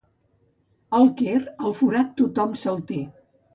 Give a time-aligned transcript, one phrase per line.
[0.99, 1.35] Al Quer,
[1.67, 3.01] el forat tothom se'l té.